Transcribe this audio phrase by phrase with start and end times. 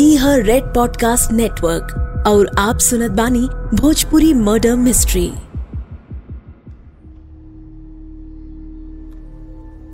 [0.00, 5.30] हर red podcast network और आप सुनत बानी भोजपुरी मर्डर मिस्ट्री।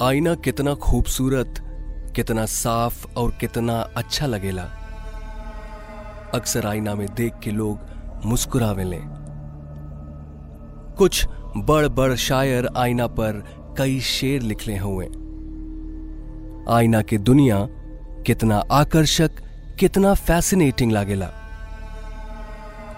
[0.02, 1.54] आईना कितना खूबसूरत,
[2.16, 4.62] कितना साफ़ और कितना अच्छा लगेला।
[6.34, 7.78] अक्सर आईना में देख के लोग
[8.24, 9.00] मुस्कुरावेले
[10.98, 11.26] कुछ
[11.56, 13.44] बड़ बड़ शायर आईना पर
[13.78, 15.06] कई शेर लिखले हुए।
[16.68, 17.68] आईना की दुनिया
[18.26, 19.30] कितना आकर्षक
[19.82, 21.26] कितना फैसिनेटिंग लागेला।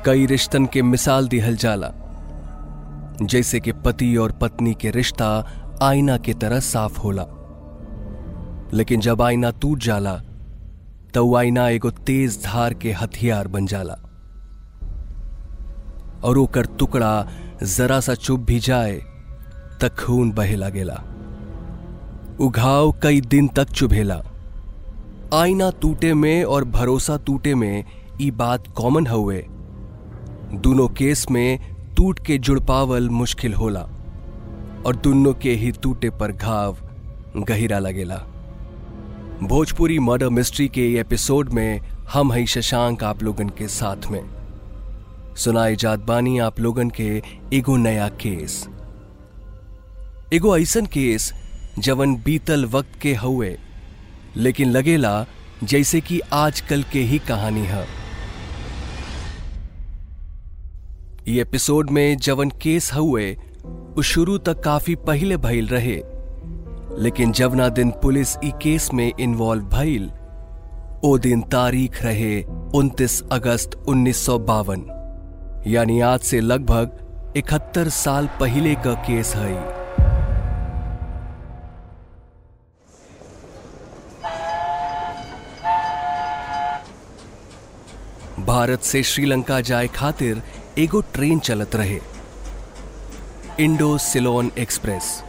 [0.07, 1.89] कई रिश्तन के मिसाल दिहल जाला,
[3.23, 5.29] जैसे कि पति और पत्नी के रिश्ता
[5.83, 7.25] आईना की तरह साफ़ होला।
[8.73, 10.15] लेकिन जब आईना टूट जाला
[11.15, 13.97] तो आईना एगो तेज धार के हथियार बन जाला।
[16.25, 17.27] और ओकर टुकड़ा
[17.63, 19.01] जरा सा चुप भी जाए,
[19.81, 21.03] तक खून बहे लागेला।
[22.41, 24.23] उघाव कई दिन तक चुभेला।
[25.35, 27.85] आईना टूटे में और भरोसा टूटे में
[28.21, 29.39] ई बात कॉमन हुए।
[30.55, 31.59] दोनों केस में
[31.97, 33.81] टूट के जुड़ पावल मुश्किल होला
[34.87, 36.77] और दोनों के ही टूटे पर घाव
[37.49, 38.17] गहिरा लगेला।
[39.43, 41.81] भोजपुरी मर्डर मिस्ट्री के एपिसोड में
[42.13, 44.23] हम हई शशांक आप लोगन के साथ में।
[45.37, 48.67] सुनाई जात बानी आप लोगन के एगो नया केस।
[50.33, 51.33] एगो ऐसन केस
[51.79, 53.57] जवन बीतल वक्त के हुए
[54.37, 55.27] लेकिन लगेला
[55.65, 57.87] जैसे कि आजकल के ही कहानी है।
[61.29, 63.37] ये एपिसोड में जवन केस हुए
[64.05, 66.03] शुरू तक काफ़ी पहले भइल रहे।
[66.99, 70.11] लेकिन जवना दिन पुलिस ई केस में इन्वॉल्व भइल,
[71.05, 72.43] ओ दिन तारीख रहे
[72.75, 74.85] 29 अगस्त उन्नीस सौ बावन।
[75.67, 79.84] यानी आज से लगभग इकहत्तर साल पहले का केस है
[88.55, 90.43] भारत से श्रीलंका जाए खातिर
[90.79, 91.99] एगो ट्रेन चलत रहे।
[93.61, 95.23] Indo Ceylon express.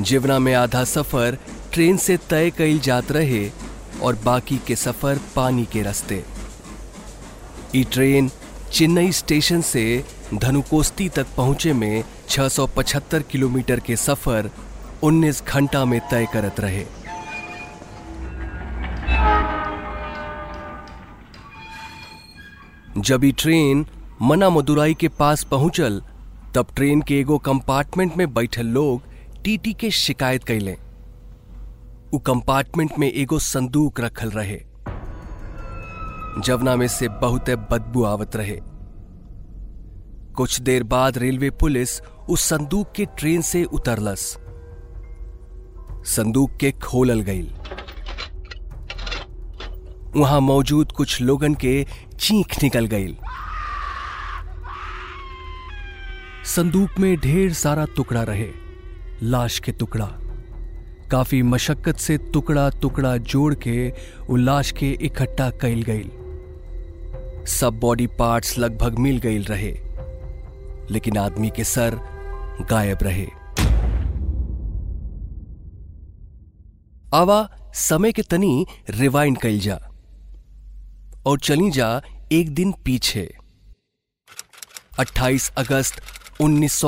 [0.00, 1.38] जीवना में आधा सफ़र
[1.72, 3.50] ट्रेन से तय कईल जात रहे
[4.02, 6.22] और बाकी के सफ़र पानी के रास्ते।
[7.76, 8.30] ई ट्रेन
[8.72, 14.50] चेन्नई स्टेशन से धनुकोस्ती तक पहुँचे में 675 किलोमीटर के सफ़र
[15.02, 16.86] 19 घंटा में तय करत रहे।
[23.02, 23.84] जब ई ट्रेन
[24.22, 26.00] मना मदुराई के पास पहुंचल,
[26.54, 29.02] तब ट्रेन के एगो कंपार्टमेंट में बैठल लोग
[29.44, 30.76] टीटी के शिकायत कैले
[32.14, 34.58] उ कंपार्टमेंट में एगो संदूक रखल रहे,
[36.38, 38.58] जवना में से बहुत बदबू आवत रहे।
[40.36, 44.36] कुछ देर बाद रेलवे पुलिस उस संदूक के ट्रेन से उतरलस।
[46.06, 47.50] संदूक के खोलल गई
[50.16, 51.86] वहाँ मौजूद कुछ लोगन के
[52.20, 53.14] चीख निकल गई
[56.46, 58.48] संदूक में ढेर सारा टुकड़ा रहे,
[59.22, 60.06] लाश के टुकड़ा।
[61.10, 63.88] काफ़ी मशक्कत से टुकड़ा टुकड़ा जोड़ के
[64.28, 66.10] वो लाश के इकट्ठा कैल गई
[67.52, 69.72] सब बॉडी पार्ट्स लगभग मिल गई रहे,
[70.90, 71.98] लेकिन आदमी के सर
[72.70, 73.26] गायब रहे।
[77.14, 79.78] आवा, समय के तनी रिवाइंड कैल जा।
[81.26, 82.00] और चली जा
[82.32, 83.34] एक दिन पीछे।
[84.98, 86.00] 28 अगस्त
[86.40, 86.84] उन्नीस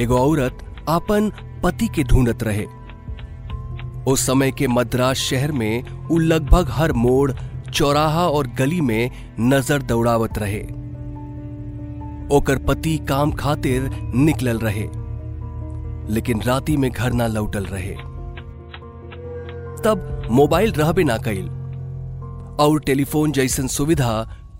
[0.00, 1.30] एगो औरत आपन
[1.62, 2.64] पति के ढूंढत रहे।
[4.12, 7.32] उस समय के मद्रास शहर में उ लगभग हर मोड़
[7.72, 9.10] चौराहा और गली में
[9.40, 10.62] नज़र दौड़ावत रहे।
[12.36, 14.88] ओकर पति काम खातिर निकलल रहे,
[16.14, 17.94] लेकिन राती में घर ना लौटल रहे।
[19.82, 21.48] तब मोबाइल रहबे ना कईल
[22.60, 24.12] और टेलीफोन जैसन सुविधा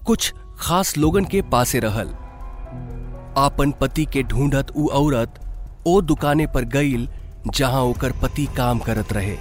[0.06, 2.08] कुछ खास लोगन के पासे रहल।
[3.38, 5.40] आपन पति के ढूंढत उ औरत
[5.86, 7.08] ओ दुकाने पर गईल
[7.54, 9.36] जहाँ ओकर पति काम करत रहे।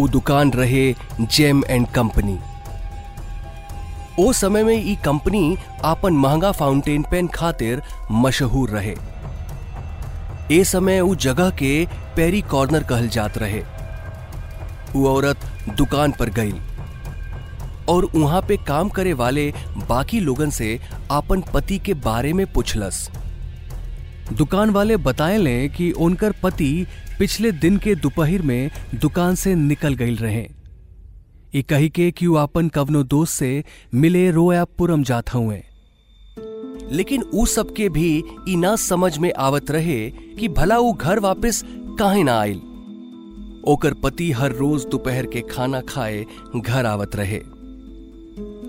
[0.00, 2.38] उ दुकान रहे जेम एंड कंपनी।
[4.20, 8.94] ओ समय में ई कंपनी आपन महँगा फाउंटेन पेन खातिर मशहूर रहे।
[10.52, 11.86] ए समय उ जगह के
[12.16, 13.62] पेरी कॉर्नर कहल जात रहे।
[14.96, 16.52] उ औरत दुकान पर गई
[17.88, 19.52] और वहाँ पे काम करे वाले
[19.88, 23.10] बाकी लोगन से आपन पति के बारे में पूछलस।
[24.32, 26.86] दुकान वाले बताए ले कि उनकर पति
[27.18, 30.48] पिछले दिन के दोपहर में दुकान से निकल गई रहे।
[31.54, 33.64] ई कही के कि वो अपन कवनो दोस्त से
[33.94, 35.62] मिले रोयापुरम जात हुए।
[36.92, 41.62] लेकिन उ सबके भी ई ना समझ में आवत रहे कि भला वो घर वापस
[41.98, 42.60] काहे ना आइल।
[43.64, 46.24] ओकर पति हर रोज दोपहर के खाना खाए
[46.56, 47.40] घर आवत रहे।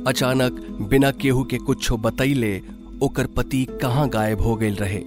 [0.07, 0.60] अचानक
[0.90, 2.62] बिना केहू के कुछो बतैले
[3.04, 5.00] ओकर पति कहाँ गायब हो गए रहे।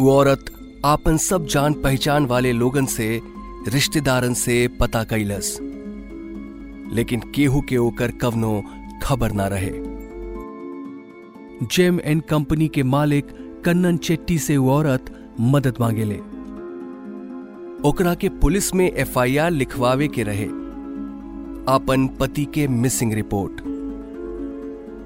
[0.00, 0.50] वो औरत
[0.84, 3.20] आपन सब जान पहचान वाले लोगन से,
[3.68, 5.58] रिश्तेदारन से पता कैलस
[6.92, 8.62] लेकिन केहू के ओकर कवनो
[9.02, 9.72] खबर ना रहे।
[11.66, 13.26] जेम एंड कंपनी के मालिक
[13.64, 16.18] कन्नन चेट्टी से वो औरत मदद मांगेले।
[17.88, 20.61] ओकरा के पुलिस में एफआईआर लिखवावे के रहे।
[21.68, 23.60] आपन पति के मिसिंग रिपोर्ट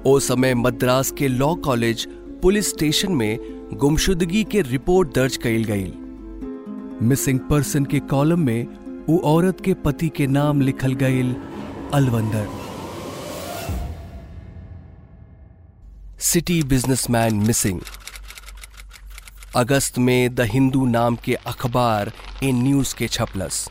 [0.07, 2.07] ओ समय मद्रास के लॉ कॉलेज
[2.41, 3.37] पुलिस स्टेशन में
[3.73, 5.93] गुमशुदगी के रिपोर्ट दर्ज कईल गई
[7.07, 8.67] मिसिंग पर्सन के कॉलम में
[9.09, 11.35] वो औरत के पति के नाम लिखल गईल
[11.93, 12.47] अलवंदर।
[16.19, 17.79] सिटी बिजनेसमैन मिसिंग
[19.55, 22.11] अगस्त में द हिंदू नाम के अखबार
[22.43, 23.69] इन न्यूज़ के छपलस।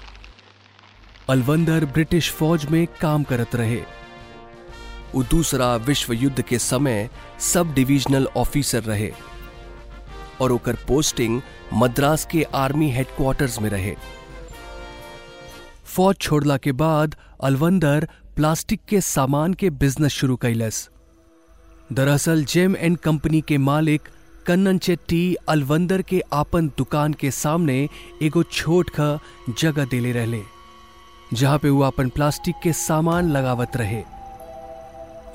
[1.28, 3.80] अलवंदर ब्रिटिश फौज में काम करत रहे।
[5.14, 7.08] वो दूसरा विश्व युद्ध के समय
[7.40, 9.10] सब डिविजनल ऑफिसर रहे
[10.40, 11.40] और ओकर पोस्टिंग
[11.74, 13.94] मद्रास के आर्मी हेडक्वार्टर्स में रहे।
[15.84, 20.88] फौज छोड़ला के बाद अलवंदर प्लास्टिक के सामान के बिज़नेस शुरू कैलस।
[21.92, 24.08] दरअसल जेम एंड कंपनी के मालिक
[24.46, 27.88] कन्नन चेट्टी अलवंदर के आपन दुकान के सामने
[28.22, 28.90] एगो छोट
[29.58, 30.55] जगह देले रहले।
[31.34, 34.02] जहाँ पे वो अपन प्लास्टिक के सामान लगावत रहे।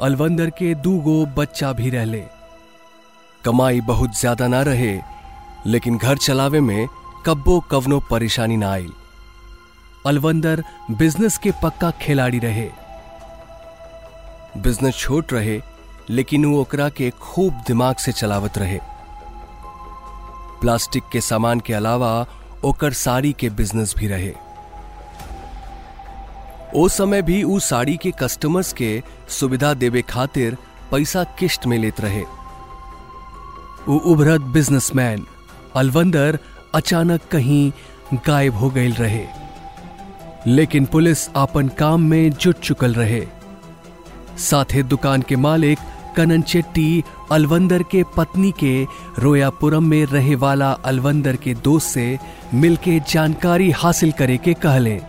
[0.02, 2.24] अलवंदर के दू गो बच्चा भी रहले
[3.44, 5.00] कमाई बहुत ज़्यादा ना रहे,
[5.66, 6.88] लेकिन घर चलावे में
[7.26, 8.88] कब्बो कवनो परेशानी ना आई
[10.06, 12.70] अलवंदर बिज़नेस के पक्का खिलाड़ी रहे।
[14.58, 15.60] बिज़नेस छोट रहे,
[16.10, 18.80] लेकिन वो ओकरा के खूब दिमाग से चलावत रहे।
[20.62, 22.14] प्लास्टिक के सामान के अलावा
[22.66, 24.34] ओकर साड़ी के बिज़नेस भी रहे।
[26.76, 30.58] ओ समय भी उ साड़ी के कस्टमर्स के सुविधा देवे खातिर
[30.92, 32.22] पैसा किश्त में लेत रहे।
[33.88, 35.26] वो उभरत बिजनेसमैन
[35.76, 36.40] अलवंदर
[36.76, 37.72] अचानक कहीं
[38.28, 39.26] गायब हो गए रहे।
[40.48, 43.28] लेकिन पुलिस आपन काम में जुट चुकल रहे।
[44.38, 45.80] साथे दुकान के मालिक
[46.18, 48.88] कनन चेट्टी अलवंदर के पत्नी के
[49.20, 52.20] रोयापुरम में रहे वाला अलवंदर के दोस्त से
[52.54, 55.02] मिलके जानकारी हासिल करे के कहले।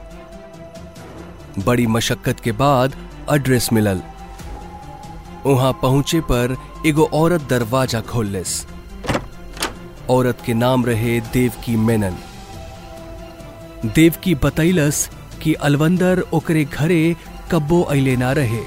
[1.59, 2.95] बड़ी मशक्कत के बाद
[3.33, 4.03] एड्रेस मिलल।
[5.47, 6.57] वहाँ पहुँचे पर
[6.87, 8.67] एगो औरत दरवाज़ा खोलस
[10.11, 12.17] औरत के नाम रहे देवकी मेनन।
[13.87, 15.09] देवकी बतैलस
[15.43, 17.17] कि अलवंदर ओकरे घरे
[17.53, 18.63] कब्बो अले ना रहे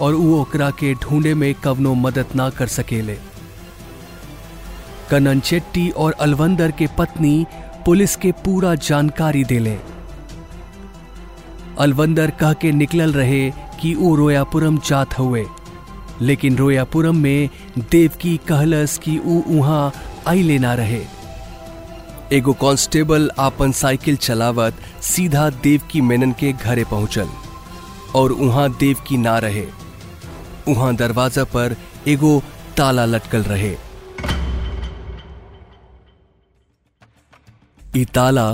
[0.00, 3.18] और वो ओकरा के ढूंढे में कवनो मदद ना कर सकेले।
[5.10, 7.46] कनन चेट्टी और अलवंदर के पत्नी
[7.86, 9.78] पुलिस के पूरा जानकारी देले।
[11.78, 13.50] अलवंदर कह के निकलल रहे
[13.80, 15.44] कि वो रोयापुरम जात हुए
[16.22, 17.48] लेकिन रोयापुरम में
[17.90, 19.92] देवकी कहलस कि ऊ उहाँ
[20.28, 21.00] आइले ना रहे।
[22.32, 27.28] एगो कांस्टेबल आपन साइकिल चलावत सीधा देवकी मेनन के घरे पहुंचल
[28.14, 29.66] और उहाँ देवकी ना रहे।
[30.68, 31.76] उहाँ दरवाज़ा पर
[32.08, 32.40] एगो
[32.76, 33.74] ताला लटकल रहे।
[38.14, 38.48] ताला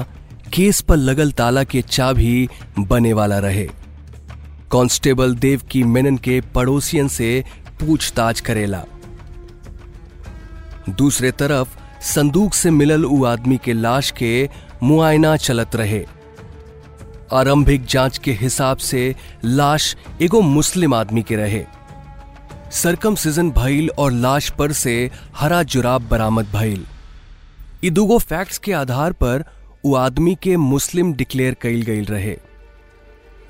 [0.55, 3.69] केस पर लगल ताला के चाबी बने वाला रहे।
[4.73, 7.45] कांस्टेबल देव की मेनन के पड़ोसियन से
[7.81, 8.85] पूछताछ करेला।
[10.91, 11.69] दूसरे तरफ़,
[12.03, 14.51] संदूक से मिलल उ आदमी के लाश के
[14.83, 16.07] मुआयना चलत रहे।
[17.33, 21.65] आरंभिक जाँच के हिसाब से लाश एगो मुस्लिम आदमी के रहे।
[22.71, 26.87] सरकम सीज़न भइल और लाश पर से हरा जुराब बरामद भइल।
[27.85, 29.45] ई दूगो फैक्ट्स के आधार पर
[29.85, 32.37] उ आदमी के मुस्लिम डिक्लेयर कइल गईल रहे।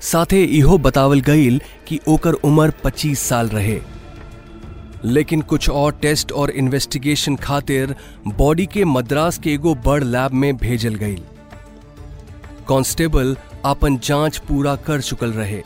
[0.01, 3.79] साथे इहो बतावल गईल कि ओकर उम्र 25 साल रहे।
[5.05, 7.95] लेकिन कुछ और टेस्ट और इन्वेस्टिगेशन खातिर
[8.27, 11.21] बॉडी के मद्रास के एगो बड़ लैब में भेजल गईल
[12.67, 15.61] कांस्टेबल अपन जाँच पूरा कर चुकल रहे।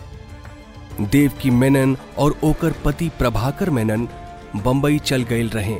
[1.01, 4.07] देव की मेनन और ओकर पति प्रभाकर मेनन
[4.55, 5.79] बंबई चल गए रहे।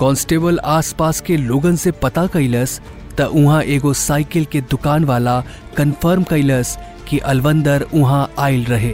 [0.00, 2.80] कांस्टेबल आसपास के लोगन से पता कैलस
[3.18, 5.40] त उहाँ एगो साइकिल के दुकान वाला
[5.76, 6.76] कन्फर्म कैलस
[7.08, 8.92] कि अलवंदर उहाँ आयल रहे।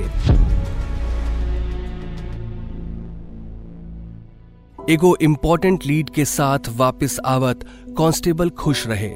[4.93, 7.65] एगो इम्पोर्टेंट लीड के साथ वापस आवत
[7.99, 9.13] कांस्टेबल खुश रहे।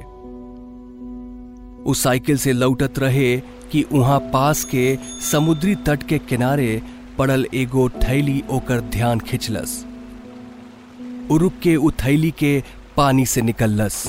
[1.90, 3.36] उस साइकिल से लौटत रहे
[3.72, 4.96] कि वहाँ पास के
[5.30, 6.82] समुद्री तट के किनारे
[7.18, 9.84] पड़ल एगो थैली ओकर ध्यान खिंचलस।
[11.30, 12.62] उरुक के उ थैली के
[12.96, 14.04] पानी से निकललस।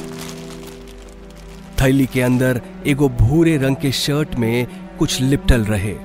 [1.86, 4.68] थैली के अंदर एगो भूरे रंग के शर्ट में
[5.00, 5.96] कुछ लिपटल रहे।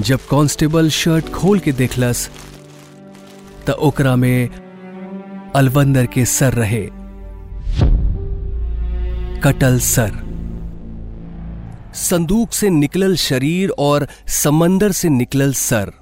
[0.00, 2.30] जब कांस्टेबल शर्ट खोल के देखलस,
[3.66, 4.48] त ओकरा में
[5.56, 6.90] अलवंदर के सर रहे।
[9.40, 10.10] कटल सर।
[11.94, 15.92] संदूक से निकलल शरीर और समंदर से निकलल सर।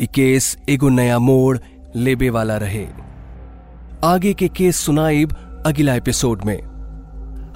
[0.00, 1.58] केस एगो नया मोड़
[1.96, 2.86] लेबे वाला रहे।
[4.04, 5.34] आगे के केस सुनाइब
[5.66, 6.58] अगला एपिसोड में।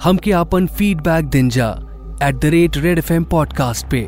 [0.03, 1.69] हमके आपन फीडबैक दिन जा
[2.23, 3.99] at the rate Red F M podcast पे।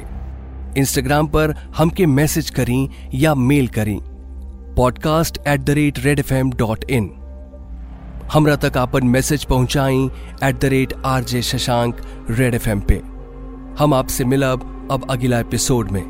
[0.78, 3.98] इंस्टाग्राम पर हमके मैसेज करी या मेल करी।
[4.78, 7.10] Podcast at the rate Red F M dot in
[8.34, 10.10] हमरा तक आपन मैसेज पहुंचाई
[10.44, 13.02] at the rate R J Shashank Red F M पे।
[13.80, 16.04] हम आपसे मिलब अब अगला एपिसोड में।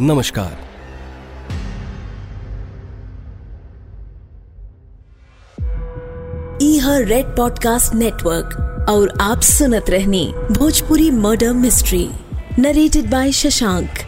[0.00, 0.71] नमस्कार।
[7.00, 12.08] रेड पॉडकास्ट नेटवर्क और आप सुनत रहनी Bhojpuri murder mystery
[12.58, 13.98] narrated by Shashank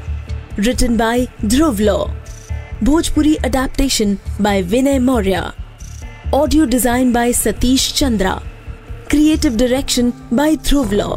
[0.59, 1.97] written by Dhruv Law
[2.85, 5.43] Bhojpuri adaptation by Vinay Maurya
[6.35, 8.41] audio design by Satish Chandra
[9.11, 11.14] creative direction by Dhruv Law